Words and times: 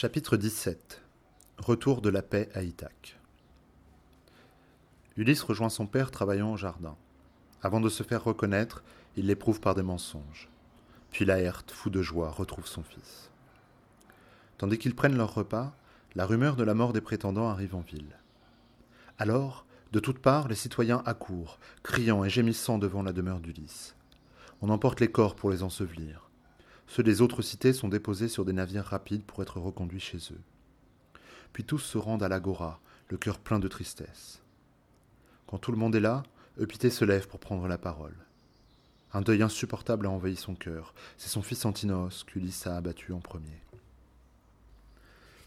Chapitre 0.00 0.36
17 0.36 1.02
Retour 1.58 2.00
de 2.00 2.08
la 2.08 2.22
paix 2.22 2.48
à 2.54 2.62
Ithaque 2.62 3.18
Ulysse 5.16 5.42
rejoint 5.42 5.70
son 5.70 5.88
père 5.88 6.12
travaillant 6.12 6.52
au 6.52 6.56
jardin. 6.56 6.94
Avant 7.64 7.80
de 7.80 7.88
se 7.88 8.04
faire 8.04 8.22
reconnaître, 8.22 8.84
il 9.16 9.26
l'éprouve 9.26 9.60
par 9.60 9.74
des 9.74 9.82
mensonges. 9.82 10.48
Puis 11.10 11.24
Laerte, 11.24 11.72
fou 11.72 11.90
de 11.90 12.00
joie, 12.00 12.30
retrouve 12.30 12.68
son 12.68 12.84
fils. 12.84 13.32
Tandis 14.56 14.78
qu'ils 14.78 14.94
prennent 14.94 15.16
leur 15.16 15.34
repas, 15.34 15.74
la 16.14 16.26
rumeur 16.26 16.54
de 16.54 16.62
la 16.62 16.74
mort 16.74 16.92
des 16.92 17.00
prétendants 17.00 17.48
arrive 17.48 17.74
en 17.74 17.80
ville. 17.80 18.20
Alors, 19.18 19.66
de 19.90 19.98
toutes 19.98 20.20
parts, 20.20 20.46
les 20.46 20.54
citoyens 20.54 21.02
accourent, 21.06 21.58
criant 21.82 22.22
et 22.22 22.30
gémissant 22.30 22.78
devant 22.78 23.02
la 23.02 23.12
demeure 23.12 23.40
d'Ulysse. 23.40 23.96
On 24.62 24.68
emporte 24.68 25.00
les 25.00 25.10
corps 25.10 25.34
pour 25.34 25.50
les 25.50 25.64
ensevelir. 25.64 26.27
Ceux 26.88 27.02
des 27.02 27.20
autres 27.20 27.42
cités 27.42 27.72
sont 27.72 27.88
déposés 27.88 28.28
sur 28.28 28.44
des 28.44 28.52
navires 28.52 28.84
rapides 28.84 29.22
pour 29.22 29.42
être 29.42 29.60
reconduits 29.60 30.00
chez 30.00 30.18
eux. 30.32 30.40
Puis 31.52 31.64
tous 31.64 31.78
se 31.78 31.98
rendent 31.98 32.22
à 32.22 32.28
l'agora, 32.28 32.80
le 33.08 33.18
cœur 33.18 33.38
plein 33.38 33.58
de 33.58 33.68
tristesse. 33.68 34.42
Quand 35.46 35.58
tout 35.58 35.70
le 35.70 35.78
monde 35.78 35.94
est 35.94 36.00
là, 36.00 36.22
Eupité 36.58 36.90
se 36.90 37.04
lève 37.04 37.28
pour 37.28 37.38
prendre 37.38 37.68
la 37.68 37.78
parole. 37.78 38.16
Un 39.12 39.20
deuil 39.20 39.42
insupportable 39.42 40.06
a 40.06 40.10
envahi 40.10 40.34
son 40.34 40.54
cœur. 40.54 40.92
C'est 41.16 41.28
son 41.28 41.42
fils 41.42 41.64
Antinos 41.64 42.24
qu'Ulysse 42.24 42.66
a 42.66 42.76
abattu 42.76 43.12
en 43.12 43.20
premier. 43.20 43.62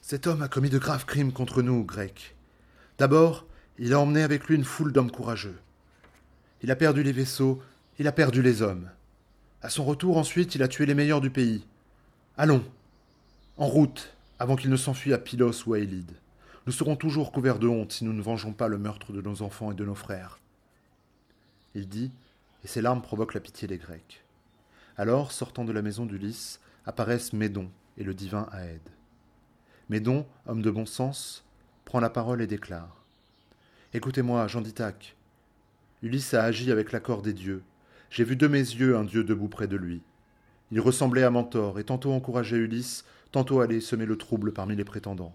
Cet 0.02 0.26
homme 0.26 0.42
a 0.42 0.48
commis 0.48 0.70
de 0.70 0.80
graves 0.80 1.06
crimes 1.06 1.34
contre 1.34 1.62
nous, 1.62 1.84
Grecs. 1.84 2.36
D'abord, 2.98 3.46
il 3.78 3.94
a 3.94 4.00
emmené 4.00 4.24
avec 4.24 4.46
lui 4.46 4.56
une 4.56 4.64
foule 4.64 4.94
d'hommes 4.94 5.12
courageux. 5.12 5.60
Il 6.62 6.72
a 6.72 6.76
perdu 6.76 7.04
les 7.04 7.12
vaisseaux, 7.12 7.62
il 8.00 8.08
a 8.08 8.12
perdu 8.12 8.42
les 8.42 8.62
hommes. 8.62 8.90
À 9.62 9.70
son 9.70 9.86
retour, 9.86 10.18
ensuite, 10.18 10.56
il 10.56 10.64
a 10.64 10.68
tué 10.68 10.86
les 10.86 10.96
meilleurs 10.96 11.22
du 11.22 11.30
pays. 11.30 11.66
Allons, 12.36 12.64
en 13.58 13.68
route, 13.68 14.16
avant 14.40 14.56
qu'il 14.56 14.72
ne 14.72 14.78
s'enfuit 14.78 15.14
à 15.14 15.20
Pylos 15.20 15.68
ou 15.68 15.74
à 15.74 15.80
Élide. 15.80 16.14
Nous 16.66 16.74
serons 16.74 16.96
toujours 16.96 17.32
couverts 17.32 17.60
de 17.60 17.68
honte 17.68 17.92
si 17.92 18.04
nous 18.04 18.14
ne 18.14 18.22
vengeons 18.22 18.54
pas 18.54 18.68
le 18.68 18.80
meurtre 18.80 19.14
de 19.14 19.22
nos 19.22 19.44
enfants 19.44 19.72
et 19.72 19.76
de 19.76 19.86
nos 19.86 19.96
frères. 19.96 20.40
Il 21.76 21.88
dit, 21.88 22.12
et 22.64 22.68
ses 22.68 22.82
larmes 22.82 23.02
provoquent 23.02 23.36
la 23.36 23.40
pitié 23.40 23.68
des 23.68 23.78
Grecs. 23.78 24.24
Alors, 24.98 25.32
sortant 25.32 25.64
de 25.64 25.72
la 25.72 25.82
maison 25.82 26.06
d'Ulysse, 26.06 26.60
apparaissent 26.86 27.34
Médon 27.34 27.70
et 27.98 28.04
le 28.04 28.14
divin 28.14 28.48
Aède. 28.52 28.90
Médon, 29.90 30.26
homme 30.48 30.62
de 30.62 30.72
bon 30.72 30.86
sens, 30.86 31.46
prend 31.86 32.00
la 32.00 32.10
parole 32.10 32.42
et 32.42 32.48
déclare 32.48 33.04
Écoutez-moi, 33.94 34.48
Jean 34.48 34.62
d'Ithaque. 34.62 35.16
Ulysse 36.02 36.34
a 36.34 36.44
agi 36.44 36.72
avec 36.72 36.92
l'accord 36.92 37.22
des 37.22 37.34
dieux. 37.34 37.62
J'ai 38.12 38.26
vu 38.26 38.36
de 38.36 38.48
mes 38.48 38.60
yeux 38.60 38.98
un 38.98 39.06
dieu 39.06 39.24
debout 39.24 39.48
près 39.48 39.70
de 39.70 39.78
lui. 39.78 40.02
Il 40.70 40.82
ressemblait 40.82 41.24
à 41.24 41.30
Mentor 41.30 41.80
et 41.80 41.86
tantôt 41.86 42.12
encourageait 42.12 42.58
Ulysse, 42.58 43.06
tantôt 43.32 43.62
allait 43.62 43.80
semer 43.80 44.06
le 44.06 44.18
trouble 44.18 44.52
parmi 44.52 44.76
les 44.76 44.84
prétendants. 44.84 45.34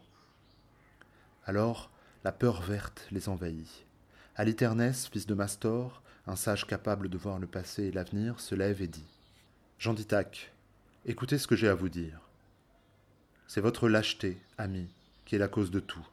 Alors, 1.46 1.90
la 2.22 2.32
peur 2.32 2.60
verte 2.60 3.06
les 3.10 3.30
envahit. 3.30 3.86
Aliternès, 4.36 5.06
fils 5.06 5.26
de 5.26 5.32
Mastor, 5.32 6.02
un 6.26 6.36
sage 6.36 6.66
capable 6.66 7.08
de 7.08 7.16
voir 7.16 7.38
le 7.38 7.46
passé 7.46 7.84
et 7.84 7.92
l'avenir, 7.92 8.40
se 8.40 8.54
lève 8.54 8.82
et 8.82 8.88
dit 8.88 9.08
Jean 9.78 9.94
d'Ithaque, 9.94 10.52
écoutez 11.06 11.38
ce 11.38 11.46
que 11.46 11.56
j'ai 11.56 11.68
à 11.68 11.74
vous 11.74 11.88
dire. 11.88 12.20
C'est 13.46 13.62
votre 13.62 13.88
lâcheté, 13.88 14.36
ami, 14.58 14.86
qui 15.24 15.34
est 15.34 15.38
la 15.38 15.48
cause 15.48 15.70
de 15.70 15.80
tout. 15.80 16.06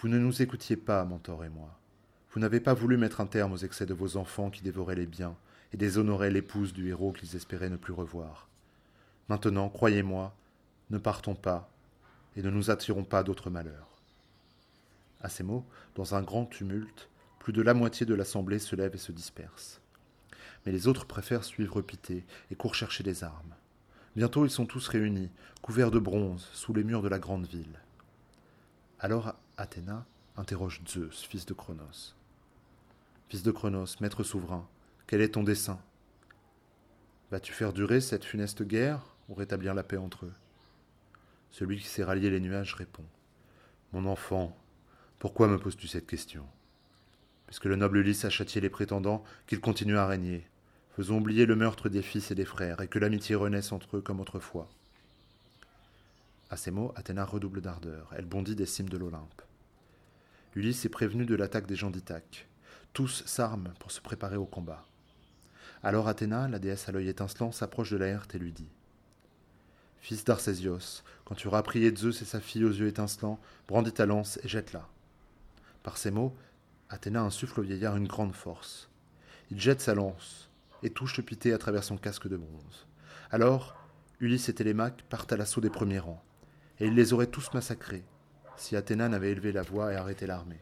Vous 0.00 0.08
ne 0.08 0.18
nous 0.18 0.40
écoutiez 0.40 0.76
pas, 0.76 1.04
Mentor 1.04 1.44
et 1.44 1.50
moi. 1.50 1.78
Vous 2.32 2.40
n'avez 2.40 2.60
pas 2.60 2.72
voulu 2.72 2.96
mettre 2.96 3.20
un 3.20 3.26
terme 3.26 3.52
aux 3.52 3.58
excès 3.58 3.84
de 3.84 3.92
vos 3.92 4.16
enfants 4.16 4.48
qui 4.48 4.62
dévoraient 4.62 4.94
les 4.94 5.04
biens 5.04 5.36
et 5.72 5.76
déshonoraient 5.76 6.30
l'épouse 6.30 6.72
du 6.72 6.88
héros 6.88 7.12
qu'ils 7.12 7.36
espéraient 7.36 7.70
ne 7.70 7.76
plus 7.76 7.92
revoir. 7.92 8.48
Maintenant, 9.28 9.68
croyez-moi, 9.68 10.34
ne 10.90 10.98
partons 10.98 11.34
pas 11.34 11.68
et 12.36 12.42
ne 12.42 12.50
nous 12.50 12.70
attirons 12.70 13.04
pas 13.04 13.22
d'autres 13.22 13.50
malheurs. 13.50 13.88
À 15.20 15.28
ces 15.28 15.42
mots, 15.42 15.64
dans 15.94 16.14
un 16.14 16.22
grand 16.22 16.46
tumulte, 16.46 17.08
plus 17.38 17.52
de 17.52 17.62
la 17.62 17.74
moitié 17.74 18.06
de 18.06 18.14
l'assemblée 18.14 18.58
se 18.58 18.76
lève 18.76 18.94
et 18.94 18.98
se 18.98 19.12
disperse. 19.12 19.80
Mais 20.64 20.72
les 20.72 20.88
autres 20.88 21.06
préfèrent 21.06 21.44
suivre 21.44 21.80
Pité 21.80 22.24
et 22.50 22.54
courent 22.56 22.74
chercher 22.74 23.02
des 23.02 23.24
armes. 23.24 23.54
Bientôt 24.14 24.44
ils 24.44 24.50
sont 24.50 24.66
tous 24.66 24.88
réunis, 24.88 25.30
couverts 25.62 25.90
de 25.90 25.98
bronze, 25.98 26.48
sous 26.52 26.72
les 26.72 26.84
murs 26.84 27.02
de 27.02 27.08
la 27.08 27.18
grande 27.18 27.46
ville. 27.46 27.80
Alors 28.98 29.34
Athéna 29.56 30.06
interroge 30.36 30.82
Zeus, 30.88 31.22
fils 31.22 31.46
de 31.46 31.54
Cronos. 31.54 32.14
Fils 33.28 33.42
de 33.42 33.50
Cronos, 33.50 34.00
maître 34.00 34.22
souverain, 34.22 34.66
quel 35.06 35.20
est 35.20 35.34
ton 35.34 35.44
dessein? 35.44 35.78
Vas-tu 37.30 37.52
faire 37.52 37.72
durer 37.72 38.00
cette 38.00 38.24
funeste 38.24 38.64
guerre 38.64 39.14
ou 39.28 39.34
rétablir 39.34 39.72
la 39.72 39.84
paix 39.84 39.96
entre 39.96 40.26
eux? 40.26 40.32
Celui 41.52 41.78
qui 41.78 41.86
s'est 41.86 42.02
rallié 42.02 42.28
les 42.28 42.40
nuages 42.40 42.74
répond 42.74 43.04
Mon 43.92 44.04
enfant, 44.06 44.56
pourquoi 45.20 45.46
me 45.46 45.58
poses-tu 45.58 45.86
cette 45.86 46.08
question? 46.08 46.44
Puisque 47.46 47.66
le 47.66 47.76
noble 47.76 47.98
Ulysse 47.98 48.24
a 48.24 48.30
châtié 48.30 48.60
les 48.60 48.68
prétendants, 48.68 49.22
qu'il 49.46 49.60
continue 49.60 49.96
à 49.96 50.08
régner. 50.08 50.44
Faisons 50.96 51.18
oublier 51.18 51.46
le 51.46 51.54
meurtre 51.54 51.88
des 51.88 52.02
fils 52.02 52.32
et 52.32 52.34
des 52.34 52.44
frères, 52.44 52.80
et 52.80 52.88
que 52.88 52.98
l'amitié 52.98 53.36
renaisse 53.36 53.70
entre 53.70 53.98
eux 53.98 54.02
comme 54.02 54.18
autrefois. 54.18 54.68
À 56.50 56.56
ces 56.56 56.72
mots, 56.72 56.92
Athéna 56.96 57.24
redouble 57.24 57.60
d'ardeur. 57.60 58.10
Elle 58.16 58.24
bondit 58.24 58.56
des 58.56 58.66
cimes 58.66 58.88
de 58.88 58.98
l'Olympe. 58.98 59.42
Ulysse 60.56 60.84
est 60.84 60.88
prévenu 60.88 61.26
de 61.26 61.36
l'attaque 61.36 61.66
des 61.66 61.76
gens 61.76 61.90
d'Ithaque. 61.90 62.48
Tous 62.92 63.22
s'arment 63.24 63.72
pour 63.78 63.92
se 63.92 64.00
préparer 64.00 64.36
au 64.36 64.46
combat. 64.46 64.84
Alors 65.82 66.08
Athéna, 66.08 66.48
la 66.48 66.58
déesse 66.58 66.88
à 66.88 66.92
l'œil 66.92 67.08
étincelant, 67.08 67.52
s'approche 67.52 67.90
de 67.90 67.96
Laerte 67.96 68.34
et 68.34 68.38
lui 68.38 68.52
dit 68.52 68.68
Fils 70.00 70.24
d'Arcésios, 70.24 71.02
quand 71.24 71.34
tu 71.34 71.48
auras 71.48 71.62
prié 71.62 71.94
Zeus 71.94 72.22
et 72.22 72.24
sa 72.24 72.40
fille 72.40 72.64
aux 72.64 72.72
yeux 72.72 72.86
étincelants, 72.86 73.40
brandis 73.66 73.92
ta 73.92 74.06
lance 74.06 74.38
et 74.44 74.48
jette-la. 74.48 74.88
Par 75.82 75.98
ces 75.98 76.10
mots, 76.10 76.34
Athéna 76.88 77.22
insuffle 77.22 77.60
au 77.60 77.62
vieillard 77.64 77.96
une 77.96 78.06
grande 78.06 78.34
force. 78.34 78.88
Il 79.50 79.60
jette 79.60 79.80
sa 79.80 79.94
lance 79.94 80.48
et 80.82 80.90
touche 80.90 81.16
le 81.16 81.52
à 81.52 81.58
travers 81.58 81.84
son 81.84 81.96
casque 81.96 82.28
de 82.28 82.36
bronze. 82.36 82.86
Alors, 83.30 83.76
Ulysse 84.20 84.48
et 84.48 84.54
Télémaque 84.54 85.02
partent 85.08 85.32
à 85.32 85.36
l'assaut 85.36 85.60
des 85.60 85.70
premiers 85.70 85.98
rangs 85.98 86.22
et 86.78 86.86
il 86.86 86.94
les 86.94 87.12
aurait 87.12 87.26
tous 87.26 87.52
massacrés, 87.54 88.04
si 88.56 88.76
Athéna 88.76 89.08
n'avait 89.08 89.32
élevé 89.32 89.52
la 89.52 89.62
voix 89.62 89.92
et 89.92 89.96
arrêté 89.96 90.26
l'armée. 90.26 90.60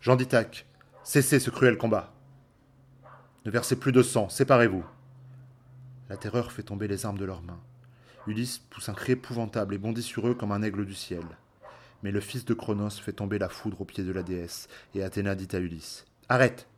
Jean 0.00 0.16
d'Ithaque, 0.16 0.66
cessez 1.02 1.40
ce 1.40 1.50
cruel 1.50 1.76
combat. 1.76 2.12
Ne 3.46 3.50
versez 3.50 3.76
plus 3.76 3.92
de 3.92 4.02
sang, 4.02 4.28
séparez-vous. 4.28 4.84
La 6.10 6.18
terreur 6.18 6.52
fait 6.52 6.62
tomber 6.62 6.88
les 6.88 7.06
armes 7.06 7.16
de 7.16 7.24
leurs 7.24 7.42
mains. 7.42 7.60
Ulysse 8.26 8.58
pousse 8.58 8.90
un 8.90 8.94
cri 8.94 9.12
épouvantable 9.12 9.74
et 9.74 9.78
bondit 9.78 10.02
sur 10.02 10.28
eux 10.28 10.34
comme 10.34 10.52
un 10.52 10.62
aigle 10.62 10.84
du 10.84 10.94
ciel. 10.94 11.24
Mais 12.02 12.10
le 12.10 12.20
fils 12.20 12.44
de 12.44 12.52
Cronos 12.52 12.90
fait 13.00 13.14
tomber 13.14 13.38
la 13.38 13.48
foudre 13.48 13.80
aux 13.80 13.86
pieds 13.86 14.04
de 14.04 14.12
la 14.12 14.22
déesse, 14.22 14.68
et 14.94 15.02
Athéna 15.02 15.34
dit 15.34 15.48
à 15.52 15.58
Ulysse 15.58 16.04
Arrête 16.28 16.68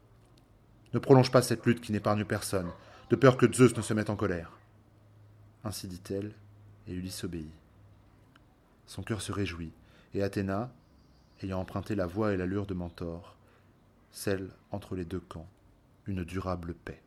Ne 0.95 1.01
prolonge 1.01 1.33
pas 1.33 1.43
cette 1.43 1.67
lutte 1.67 1.81
qui 1.81 1.91
n'épargne 1.91 2.25
personne, 2.25 2.71
de 3.11 3.17
peur 3.17 3.37
que 3.37 3.53
Zeus 3.53 3.77
ne 3.77 3.83
se 3.83 3.95
mette 3.95 4.11
en 4.11 4.17
colère. 4.17 4.53
Ainsi 5.65 5.89
dit-elle, 5.89 6.33
et 6.87 6.95
Ulysse 6.95 7.25
obéit. 7.25 7.51
Son 8.87 9.03
cœur 9.03 9.21
se 9.21 9.33
réjouit, 9.33 9.73
et 10.15 10.23
Athéna, 10.23 10.73
ayant 11.43 11.59
emprunté 11.59 11.97
la 11.97 12.07
voix 12.07 12.33
et 12.33 12.37
l'allure 12.37 12.67
de 12.67 12.75
Mentor, 12.75 13.37
scelle 14.13 14.51
entre 14.71 14.95
les 14.95 15.05
deux 15.05 15.21
camps 15.21 15.49
une 16.07 16.25
durable 16.25 16.75
paix. 16.75 17.03